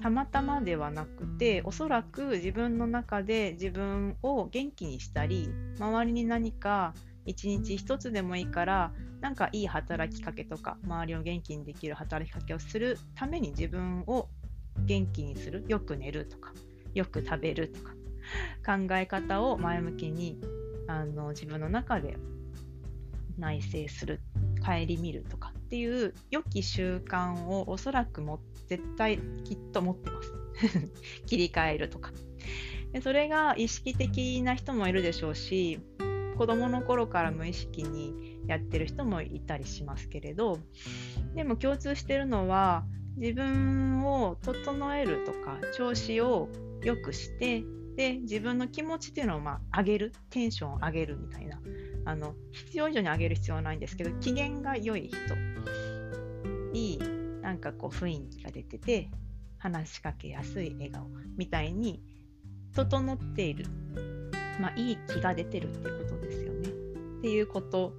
[0.00, 14.28] たまたまではなくておそらく自分の中で自分を元気にしたり周りに何か一日一つでもいいからなんかいい働きかけとか周りを元気にできる働きかけをするために自分を
[14.84, 16.52] 元気にするよく寝るとか
[16.94, 17.92] よく食べるとか
[18.64, 20.38] 考え方を前向きに
[20.86, 22.16] あの自分の中で
[23.38, 24.20] 内省する
[24.64, 30.32] 顧みるとかっていう良き習慣をおそらくも絶対きっと持ってます。
[31.26, 32.12] 切り替えるとか。
[32.92, 35.80] でそれが意識的な人もいるでしょうし
[36.38, 40.60] 子供の頃から無意識にやってる人もいたりしますけれど
[41.34, 46.48] でも共通してるのは自分を整えるとか調子を
[46.82, 47.64] 良くして
[47.96, 50.12] で自分の気持ちっていうのをまあ上げる。
[50.30, 51.58] テンションを上げるみたいな。
[52.06, 55.18] あの必要以上に上げる必要はないんですけど機嫌が良い人
[56.72, 56.98] いい
[57.42, 59.10] なんかこう雰囲気が出てて
[59.58, 62.02] 話しかけやすい笑顔みたいに
[62.74, 63.66] 整っている、
[64.60, 66.68] まあ、いい気が出てるっていうことですよね。
[66.68, 66.72] っ
[67.22, 67.92] ていうこと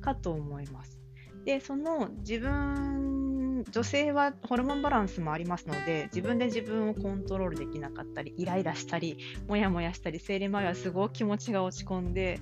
[0.00, 0.98] かと思います。
[1.44, 12.40] でその自分女性はホルモンバランスもありますので自分で自分をコントロールできなかったりイライラしたりモヤモヤしたり生理前はすごく気持ちが落ち込んで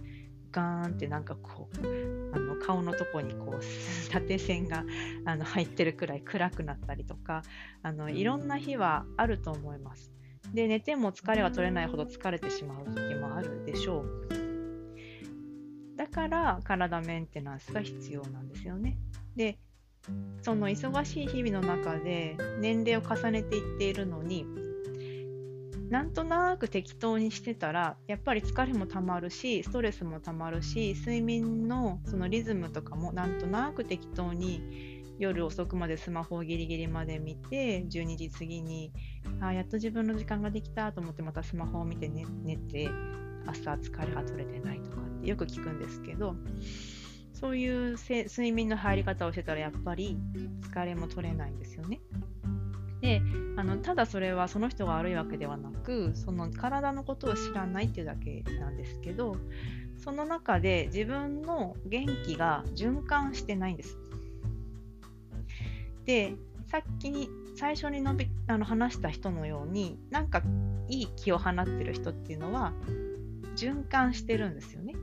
[0.56, 4.84] ガーンってなんかこうあの顔のとこにこう縦線が
[5.26, 7.42] あの入ってるくらい暗くなったりとか
[7.82, 10.10] あのいろんな日はあると思います。
[10.54, 14.28] で寝ても疲れが取れないほど疲れてしまう時もあるでしょう。
[15.96, 18.96] だから体メンテナンスが必要なんですよね。
[19.34, 19.58] で
[20.40, 24.46] その忙しい日々の中で年齢を重ねていっているのに
[25.88, 38.92] なんとなく適当にしてたらやっぱり疲れもたまるしストレスもたまるし睡眠のそのリズムとかもなんとなく適当に夜遅くまでスマホをギリギリまで見て12時過ぎに
[39.40, 42.90] あやっと自分の時間ができたと思ってまたスマホを見て寝寝て
[43.46, 46.34] 朝疲れが取れてないとかってよく聞くんですけど
[47.32, 50.18] そういう睡眠の入り方をしてたらやっぱり
[50.72, 52.00] 疲れも取れないんですよね。
[53.00, 53.20] で
[53.56, 59.36] あのただそれはその人が悪いわけではなくその体のことを知らないっていうだけなんですけど
[59.96, 63.98] その中で自分の元気が循環してないんです。
[66.04, 66.34] で
[66.66, 70.42] さっきに最初に述べあの話した人のようになんか
[70.88, 72.74] いい気を放ってる人っていうのは
[73.56, 74.94] 循環してるんですよね。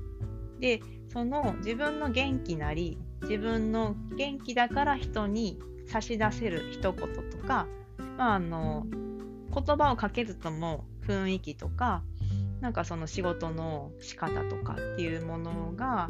[0.60, 7.68] でその自分の元気なり自分の元気だから人に差し出せる一言とか
[8.18, 8.86] まあ、あの
[9.54, 12.04] 言葉をかけずとも雰囲気とか
[12.62, 16.08] なんかその仕事の仕方とかっていうものが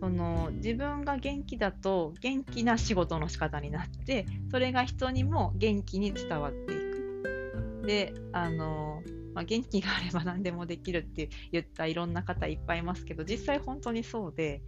[0.00, 7.82] その自分が元気だと元気な仕事の仕方になってそれが人にも元気に伝わっていく。
[7.84, 9.02] であの、
[9.34, 14.62] まあ、元気があれば何でもできるって言ったいろんな方いっぱいいますけど実際本当にそうで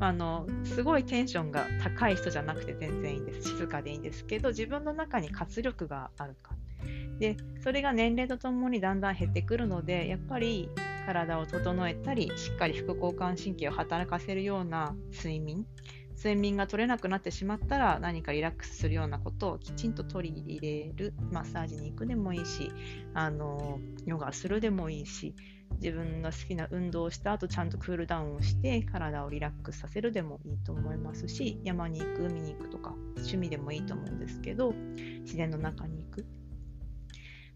[0.00, 3.50] あのすごいテンションが高い人じゃなくて全然いいんです。
[3.50, 6.54] 静かでいいんですけど自分の中に活力があるか。
[7.18, 10.70] でそれが年齢とともにだんだん減ってくるのでやっぱり
[11.04, 15.66] 体を整えたりしっかり副交感神経を働かせるような睡眠
[16.16, 22.70] 睡眠が取れなくなってしまったら何かリラックスするようなことをきちんと取り入れるマッサージに行くでもいいし
[23.14, 25.34] あのヨガするでもいいし
[25.74, 34.72] 自分が好きな運動をした後ちゃんとクールダウンをして体をリラックスさせるでもいいと思いますし山に行く海に行くとか趣味でもいいと思うんですけど
[35.22, 36.26] 自然の中に行く、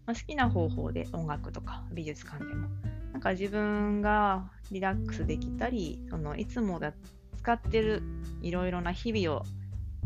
[0.05, 2.67] まあ、好きな方法で音楽とか美術館でも。
[3.15, 6.91] なんか自分がリラックスできたりそのいつもだ
[7.37, 8.03] 使ってる
[8.41, 9.45] いろいろな日々を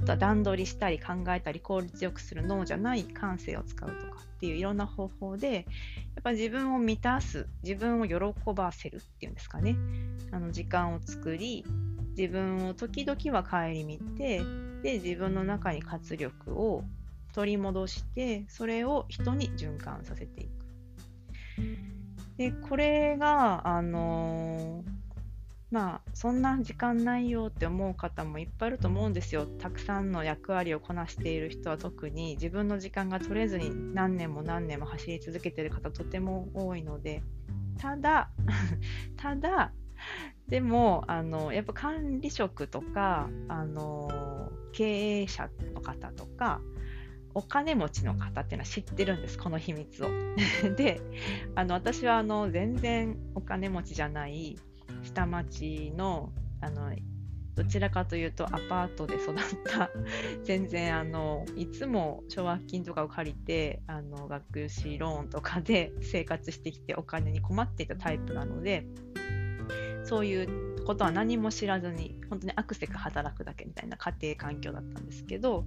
[0.05, 5.65] と段取りしたり考えたり効率よくする脳じゃない感性を使うとかっていういろんな方法でやっ
[6.23, 8.17] ぱ自分を満たす自分を喜
[8.53, 9.75] ばせるっていうんですかね
[10.31, 11.65] あの時間を作り
[12.17, 14.41] 自分を時々は顧みて
[14.83, 16.83] で自分の中に活力を
[17.33, 20.49] 取り戻してそれを人に循環させていく。
[22.37, 24.98] でこれがあのー
[25.71, 29.45] まあそんな時間ないよって思う方もいっぱいいると思うんですよ。
[29.45, 37.21] たくさんの役割をこなしている人は特に自分の時間が取れずに何年も何年も走り続けている方とても多いので
[37.77, 38.29] ただ
[39.15, 39.71] ただ
[40.47, 46.61] でもあのやっぱ管理職とかあの経営者の方とか
[47.35, 50.09] お金持ちの方っていうのは知ってるんですこの秘密を。
[50.75, 50.99] で
[51.55, 54.57] あの私はあの全然お金持ちじゃない
[55.03, 56.31] 下町の
[56.61, 56.91] あの
[57.55, 59.35] どちらかというとアパートで育っ
[59.65, 59.89] た
[60.43, 68.85] 全然あのいつも奨学金とかを借りてあの学資ローンとかで生活してきてお金に困っていたタイプなので
[70.05, 75.65] そういうことは何も知らずに本当にアクセク働くだけみたいな家庭環境だったんですけど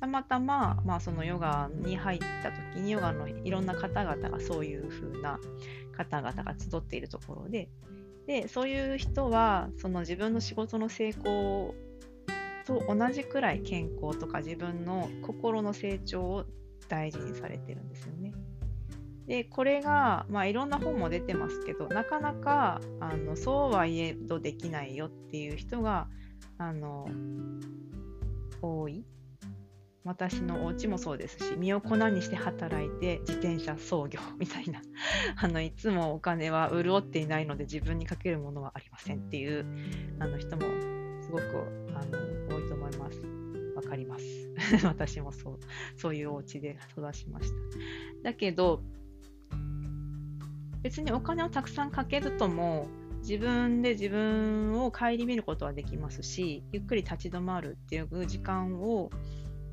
[0.00, 5.38] たまたま、まあ、そのヨガに入った時にヨガのいろんな方々がそういう風な
[5.96, 7.68] 方々が集っているところで
[8.26, 11.74] でそういう人はその自分の仕事の成功
[12.66, 16.44] と同じくらい健康とか自分の心の成長を
[16.88, 18.32] 大事にされてるんですよね。
[19.26, 26.08] でこれが、まあ、いろんな本も出てますけどなかなかあのそうはいえどできないよっていう人が
[26.58, 27.08] あの
[28.60, 29.04] 多い
[30.04, 34.82] 私のお家もそうですし身を粉にして働いて自転車操業みたいな
[35.40, 39.64] あのいつもお金は潤っていないので自分にかけるものはありませんっていう
[40.18, 40.62] あの人も
[41.22, 41.42] すごく
[41.94, 43.22] あの多いと思います。
[43.74, 44.24] わかります。
[44.86, 45.58] 私もそう
[45.96, 47.56] そういうお家で育ちました。
[48.22, 48.82] だけど
[50.82, 52.88] 別にお金をたくさんかけるとも
[53.20, 59.10] 自分で自分を顧みることはできますしゆっくり立ち止まるっていう時間を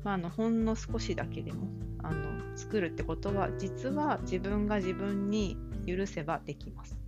[0.04, 1.68] まあ、あのほんの少しだけでも
[2.02, 6.98] あの作るってことは実は自分が自分に許せばできます。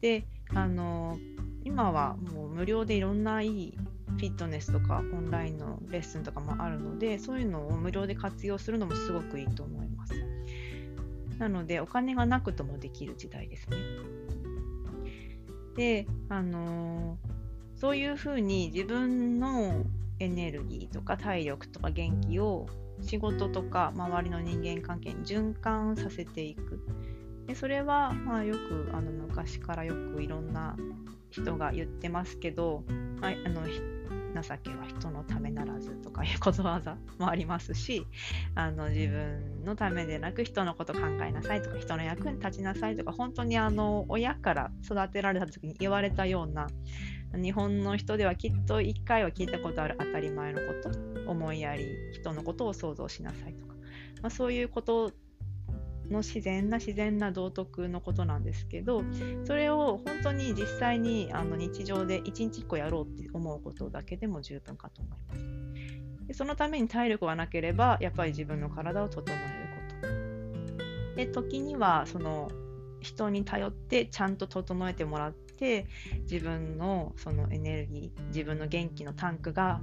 [0.00, 0.24] で
[0.54, 1.18] あの
[1.64, 10.14] 今はもう無料でいろんないいフィットネスとかオンラインのレッスンとかもあるのでそういうのを無料で活用するのもすごくいいと思います。
[11.38, 13.76] なのでお金がなくともできる時代ですね。
[15.76, 17.18] であの
[17.76, 19.84] そういうふうに自分の
[20.20, 22.66] エネルギーとか体力とか元気を
[23.00, 26.80] 仕事とか周りの人間関係に循環させていく。
[27.46, 30.76] でそれはまあよくあの昔からよくいろんな
[31.30, 32.84] 人が言ってますけど、
[33.20, 38.06] まあ、あの情けは人のためならずとかいうことわざもありますし
[38.54, 46.68] あの自分のためでなく人のこと考えなさいとか人の役に立ちなさいとか本当にあの親から育てられた時に言われたような
[47.34, 53.74] 日本の人ではきっと1回は聞いたことある当たり前のこと思いやり人のことを想像しなさいとか、
[54.22, 55.12] まあ、そういうこと
[56.10, 59.04] の自然な自然な道徳のことなんですけど
[59.44, 66.26] それを本当に実際にあの日常で1日1個やろうって思うことだけでも十分かと思います。
[66.26, 69.46] でそのために体力がなければやっぱり自分の体を整える
[71.10, 71.16] こと。
[71.16, 72.50] で時にはその
[73.00, 75.86] 人に頼ってちゃんと整えてもらって
[76.22, 79.80] 自分のそのエネルギー自分の元気のタンクが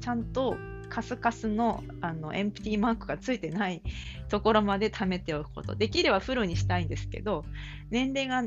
[0.00, 0.56] ちゃんと
[0.90, 3.82] カスカスのあのエンプティーマークがついてない
[4.28, 5.74] ところまで貯めておくこと。
[5.74, 7.44] できればフルにしたいんですけど
[7.90, 8.44] 年齢が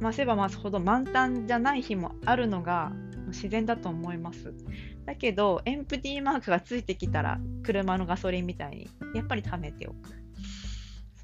[0.00, 2.92] 増せば増すほど満タンじゃない日もあるのが
[3.28, 4.54] 自然だと思います。
[5.04, 10.25] だけどエンプティーマークがついてきたら車のガソリンみたいにやっぱり貯めておく。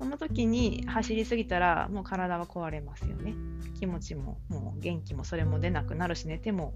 [0.02, 3.34] その時に走りすぎたらもう体は壊れますよね。
[3.78, 6.74] 気持ちももう元気もそれも出なくなるし寝ても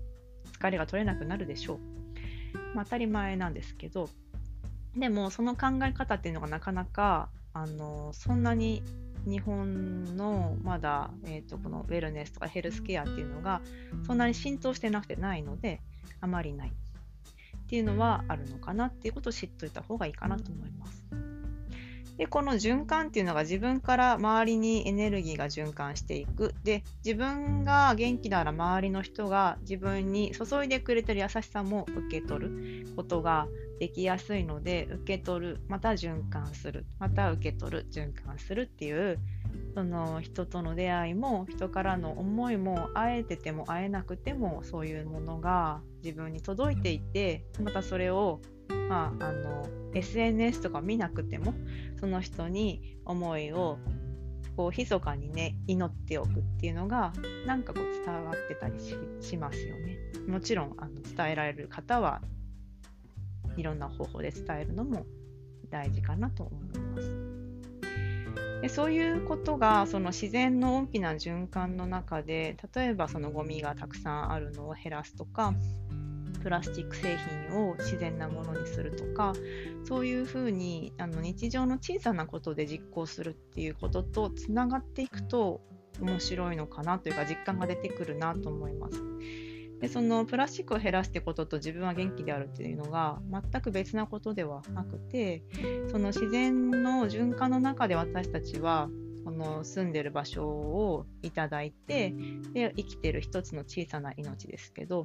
[0.52, 1.78] 疲れが取れなくなるでしょう。
[2.76, 4.08] まあ、当たり前なんですけど
[4.96, 8.84] でもその考え方っていうのがなかなかあのそんなに
[9.26, 13.60] 日本のまだ、えーと、このウェルネスとかヘルスケアっていうのが
[14.06, 15.80] そんなに浸透してなくてないので
[16.20, 21.04] あまりないっていうのはあるのかなっていうことを知っておいた方がいいかなと思います。
[22.18, 26.54] で、この循環っていうのが自分から周りにエネルギーが循環していく。
[26.64, 33.48] で、自分が元気なら周りの人が自分に注いでくれてる優しさも受け取ることが
[33.80, 39.18] できやすいので、受け取る、また循環する、また受け取る、循環するっていう、
[39.74, 48.40] その人との出会いも人からの思いも会えてても会えなくてもそういうものが自分に届いていてまたそれを
[48.88, 51.54] まあ、あの SNS とか見なくても
[51.98, 53.78] その人に思いを
[54.56, 57.12] こう密かにね祈っておくっていうのが
[57.46, 58.74] なんかこう伝わってたり
[59.20, 59.98] しますよね。
[60.26, 62.22] もちろんあの伝えられる方は
[63.56, 65.06] いろんな方法で伝えるのも
[65.70, 67.36] 大事かなと思います。
[68.62, 75.54] でそういうことがその自然の大きな循環の中で例えばそのゴミがたくさんあるのを減らすとか
[76.46, 77.18] プラスチック製
[77.50, 79.32] 品を自然なものにするとか
[79.82, 85.60] そういうふうにあの日常の小さなことで実行するっていうこととつながっていくと
[86.00, 89.02] 面白いのかなというか実感が出てくるなと思います。
[89.80, 95.42] でそのプラスチックを減らすってことと自分は元気であるっていうのが全く別なことではなくて
[95.90, 98.88] その自然の循環の中で私たちは
[99.26, 102.14] この住んでる場所をいただいて
[102.54, 105.04] で生きてる一つの小さな命ですけど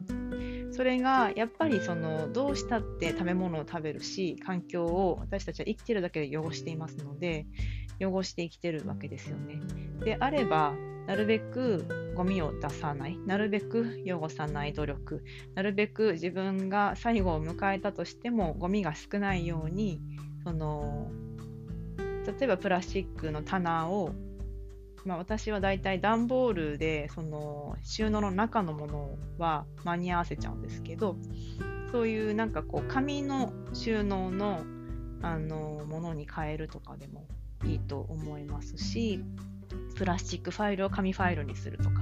[0.72, 7.48] それがやっぱりそのどうしたって食べ物を食べるし環境を私たちは生きてるだけで汚していますので
[8.00, 9.60] 汚して生きてるわけですよね。
[10.06, 10.76] であれば
[11.08, 15.24] なるべくゴミを出さない、なるべく汚さない努力、
[15.56, 20.00] なるべく自分が最後を迎えたとしてもゴミが少ないように、
[20.44, 21.10] その
[22.26, 24.14] 例えばプラスチックの棚を、
[25.06, 31.16] まあ、私はだいたい段ボールでその収納の中のものは間に合わせちゃうんですけど、
[31.92, 34.62] そういうなんかこう紙の収納の
[35.24, 37.26] あのものに変えるとかでも
[37.64, 39.24] いいと思いますし、
[39.96, 42.02] プラスチックファイルを紙ファイルにするとか、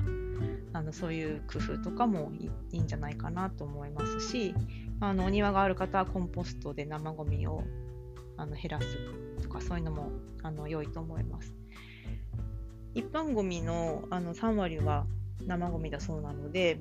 [0.74, 2.32] あのそういう工夫とかも
[2.72, 4.54] いいんじゃないかなと思いますし、
[5.02, 7.64] あのお庭がある方はコンポストで生ゴミを
[8.40, 8.88] あの減らす
[9.44, 10.12] とか、そういうのも
[10.42, 11.54] あの良いと思います。
[12.96, 15.06] 一般ゴミのあの3割は
[15.46, 16.80] 生ゴミだそうなので、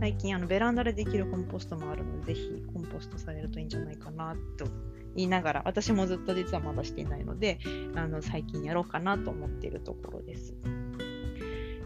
[0.00, 4.66] 最近あのベランダでできるコンポストもあるので、ぜひコンポストされるといいんじゃないかなと
[5.14, 7.58] 言いながら、私もずっと実はまだしていないので、
[7.94, 10.54] あの最近やろうかなと思っているところです。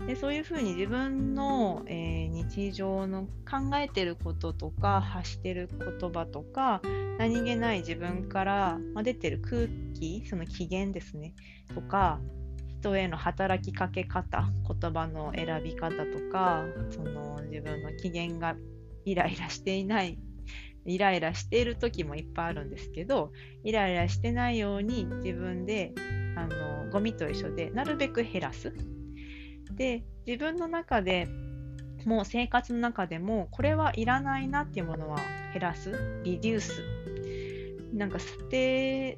[0.06, 5.68] でそういうふうに自分の、えー、日常の考えてることとか発してる
[6.00, 6.80] 言葉とか
[7.18, 11.34] 何気ない自分から、ま出てる空気その機嫌ですね
[11.74, 12.18] とか
[12.80, 14.48] 人への働きかけ方
[14.80, 18.56] 言葉の選び方とかその自分の機嫌が
[19.04, 20.18] イライラしていない
[20.86, 23.32] イライラしている時もいっぱいあるんですけど
[23.64, 25.92] イライラしてないように自分で
[26.36, 28.72] あのゴミと一緒でなるべく減らす。
[29.80, 31.26] で自分の中で
[32.04, 35.18] もう生活の中でもこれはいらないなっていうものは
[35.54, 36.20] 減らす？
[36.22, 36.82] リデュース？
[37.94, 39.16] なんか捨て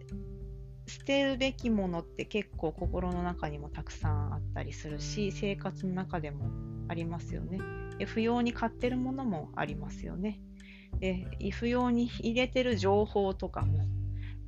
[0.86, 6.44] 捨てるべきものって結構心の中にもたくさんあったりするし生活の中でも
[6.86, 7.58] ありますよね。
[7.98, 10.38] で不要に買ってるものもありますよね。
[11.00, 13.80] で不要に入れてる情報とかも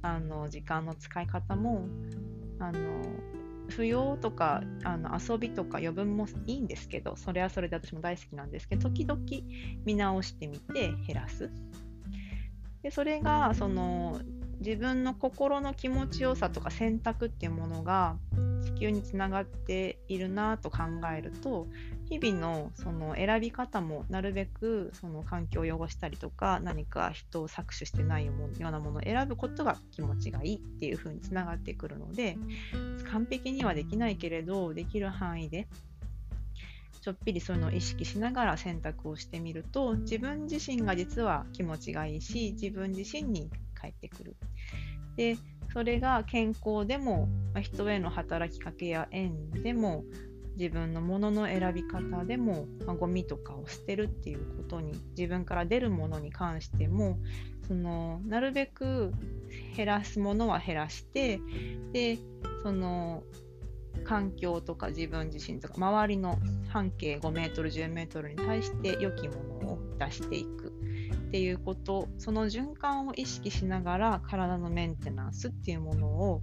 [0.03, 1.89] あの時間の使い方も
[2.61, 2.79] あの
[3.69, 9.21] 不要とかあの遊びとか余分もいいんですけどそれはそれで私も大好きなんですけど時々
[9.85, 11.51] 見直してみて減らす。
[12.83, 14.21] でそれがその
[14.61, 18.17] 自分の心の気持ちよさとか選択っていうものが
[18.63, 20.79] 地球につながっているなと考
[21.17, 21.67] えると
[22.21, 32.37] 日々のその選び方もなるべくその環境を汚したりとか何か人を搾取してないようなものを選ぶことが気持ちがいいっていう風につながってくるので
[33.11, 35.67] 完璧にはできないけれどできる範囲で
[37.01, 44.37] ちょっぴりそういうのを意識しながら選択をしてみると自分自身が実は気持ちがいいし自分自身に返ってくる。
[45.17, 45.37] で
[45.73, 47.29] それが健康でも、
[47.61, 50.05] 人への働きかけや縁でも
[50.57, 57.19] 自分のものの選び方でも、まあ、ゴミとかを捨てるっていうことに自分から出るものに関しても
[57.67, 59.13] そのなるべく
[59.77, 61.41] 減らすものは減らして
[61.93, 62.19] で
[62.63, 63.23] その
[64.05, 66.39] 環境とか自分自身とか周りの
[66.69, 70.73] 半径5メートル10メートルに対して良きものを出していく
[71.29, 76.43] っていうことその循環を意識しながら体のメンテナンスっていうものを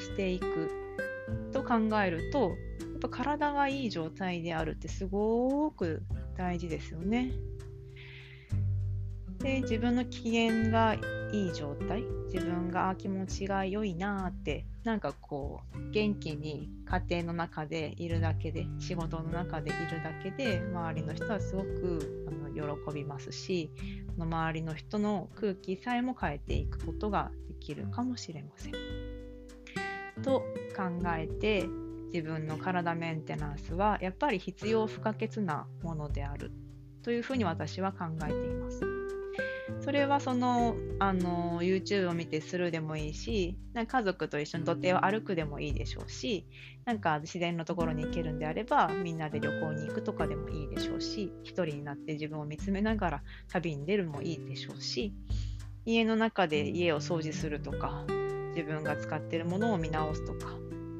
[0.00, 0.70] していく
[1.52, 2.52] と考えると
[3.02, 6.02] ぱ体がいい状態であるってすごく
[6.36, 7.32] 大事ですよね。
[9.40, 10.94] で自分の機嫌が
[11.32, 23.72] いい状態自分が気持ちが良いなってなんかこう元気に家庭の中でいるだけで仕事の中でいるだけで周りの人はすごくあの喜びますし
[24.16, 28.72] の周りの人の空気さえも変えていくことができるかもしれません。
[30.22, 30.44] と
[30.76, 30.84] 考
[31.16, 31.66] えて
[32.12, 36.52] 自分の体メンテナンスはやっぱり必要不可欠なものである
[37.02, 39.02] というふうに私は考えています。
[39.80, 46.46] それはそのあの YouTube を見てするでもいいしなんか家族と一緒に土手を歩くでもいいでしょうし
[46.84, 55.14] なんか自然のところに行けるんであればみんなで旅行に行くとかでもいいでしょうし一人になって自分を見つめながら旅に出るもいいでしょうし
[55.84, 58.04] 家の中で家を掃除するとか
[58.54, 60.52] 自分が使ってるものを見直すとか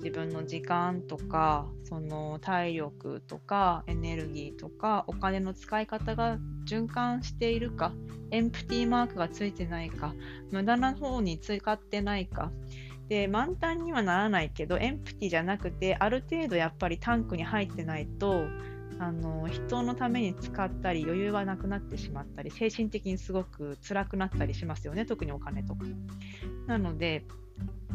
[0.03, 7.92] 自分の時間とかその体力とかエネルギーとかお金の使い方が循環しているか
[8.32, 10.14] エンプティーマークがついてないか
[10.50, 12.50] 無駄な方に使ってないか
[13.09, 18.46] で満タンにはならないけどエンプティじゃなくてある程度やっぱりタンクに入ってないと
[18.98, 25.84] あの人のために使ったり余裕がなくなってしまったり精神的にすごく辛くなったりしますよね特にお金とか。
[26.66, 27.24] なので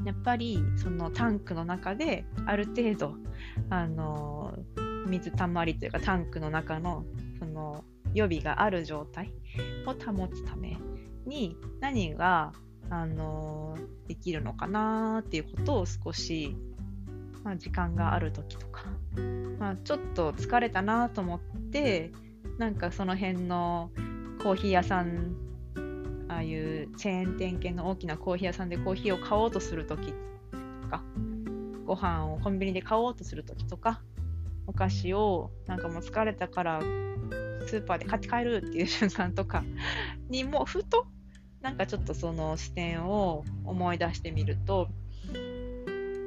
[0.06, 3.16] やっぱりそのタンクの中である程度
[3.70, 4.54] あの
[5.08, 7.04] 水たまりというかタンクの中の
[7.40, 7.84] その
[8.14, 9.34] 予備がある状態
[9.86, 10.78] を保つため
[11.26, 12.54] に何が
[12.90, 13.78] あの
[14.08, 16.56] できるのかなっていうことを少し、
[17.44, 18.86] まあ、時間がある時とか、
[19.60, 21.40] まあ、ちょっと疲れたなと思っ
[21.72, 22.12] て
[22.58, 23.92] なんかその辺の
[24.42, 25.36] コーヒー屋さん
[26.30, 30.14] ああいうチェーン店系の大きなコーヒー屋さんでコーヒーを買おうとする時
[30.82, 31.04] とか
[31.86, 34.02] ご飯をコンビニで買おうとする時とか
[34.68, 36.82] お菓子をなんかもう疲れたから
[37.66, 39.64] スーパーで買って帰るっていう瞬間とか
[40.30, 41.06] にもふと
[41.62, 44.90] なんかちょっとその視点を思い出してみると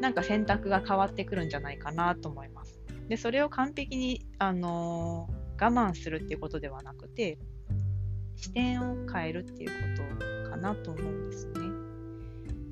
[0.00, 2.80] なんか選択が変わってくるんじゃないかなと思います。
[3.08, 7.38] でそれを完璧に、あのー、我慢するっていうことではなくて
[8.36, 9.74] 視点を変えるっていうこ
[10.60, 11.52] なと思うんですね。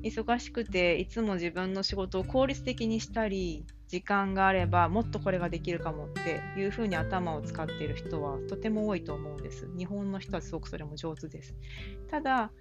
[0.01, 9.67] 忙しくていつも自分の仕事を効率的にしたり時間があればもっとこれができるかもっていうふうに頭を使っている人はとても多いと思うんです。
[9.77, 11.55] 日本の人はすごくそれも上手です。
[12.09, 12.51] ただ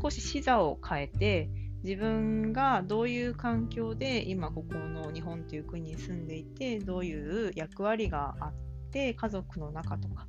[0.00, 1.50] 少し視座を変えて
[1.82, 8.52] 自分がどういう環境で今ここの日本という国に住んでいてどういう役割があっ
[8.90, 10.26] て家族の中とか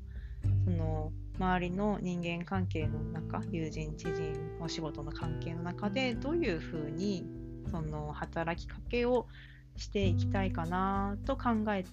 [0.65, 7.25] その周りの人間関係の中友人知人お仕事の関係の中でどういうふうに
[7.71, 9.27] その働きかけを
[9.75, 11.89] していきたいかなと考えて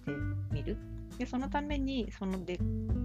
[0.53, 0.76] みる。
[1.18, 2.59] でそのためにそので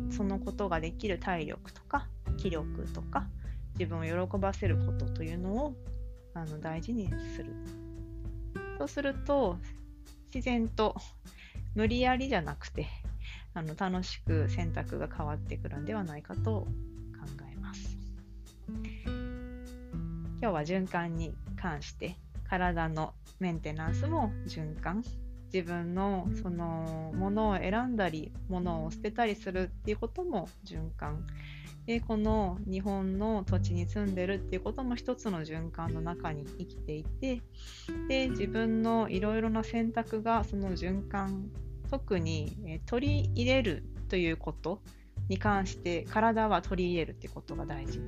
[0.10, 2.08] そのことができる体力とか
[2.38, 3.28] 気力とか
[3.78, 5.76] 自分を喜ばせることというのを
[6.34, 7.52] あの大事にする。
[8.78, 9.58] そうすると
[10.34, 10.96] 自然と
[11.74, 12.88] 無理やりじゃなくて
[13.58, 16.68] あの楽しく選択が変わってくるんではないかと考
[17.52, 17.98] えます。
[20.40, 25.04] 今日は循環に関して体のメンテナンスも循環。
[25.52, 31.26] 自分のそのものを選んだりものを捨てたりするっていうことも循環。
[31.88, 37.42] でこの日本の土地に住んでるっていうことも一つの循環の中に生きていて
[38.10, 41.50] で自分のいろいろな選択がその循環
[41.90, 44.82] 特に、え取り入れるということ
[45.30, 48.00] に関して体は取り入れるってことが大事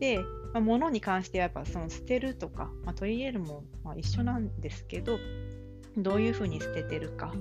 [0.00, 0.18] で、
[0.52, 5.18] まあ、物に関してはやっぱその捨てるとか、まあ、取り入れるも、ま、一緒なんですけど
[5.96, 7.32] どういうふうに捨ててるか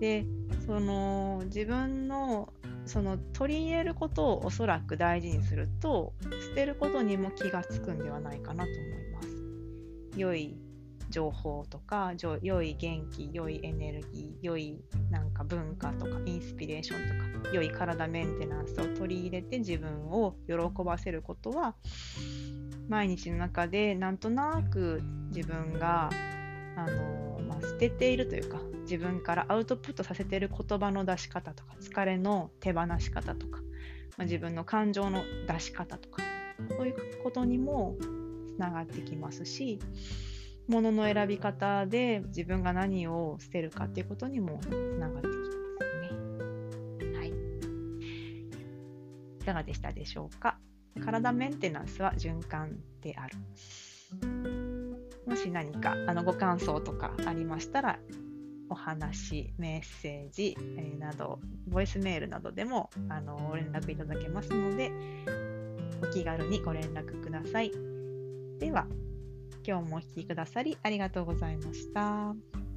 [0.00, 0.26] で
[0.66, 2.52] その自分の
[2.86, 6.12] その取り入れることをおそらく大事にすると
[6.48, 9.28] 捨てることにも気がつくんではないかなと思います。
[10.16, 10.56] 良い
[11.10, 14.78] 情報とか良い元気良いエネルギー良い
[15.10, 21.74] なんか文化とかインスピレーションとか良い体メンテナンスを取り入れて自分を喜ばせることは
[22.88, 25.02] 毎日の中でなんとなく
[25.34, 26.10] 自分が
[26.76, 33.60] あの、まあ、捨てているというか自分からアウトプットさせている言葉の出し方とか疲れの手放し方とか、
[34.16, 36.22] まあ、自分の感情の出し方とか
[36.76, 37.96] そういうことにも
[38.46, 39.78] つながってきますし
[40.66, 44.66] 物のの選び方で自分が何を捨てるかっていうことにもつ
[44.98, 45.50] ながってきます
[47.12, 47.18] ね。
[47.18, 47.28] はい。
[49.40, 50.58] いかがでしたでしょうか？
[51.04, 53.36] 体メンテナンスは循環である。
[55.26, 57.98] もし何かあのご感想とかありましたら、
[58.70, 64.92] お話、メッセージ、えー、など、ボイスメールなどでもあの連絡いただけますので、
[66.02, 67.72] お気軽にご連絡ください。
[68.60, 68.86] では、
[69.66, 72.73] 今日もお聴きくださりありがとうございました。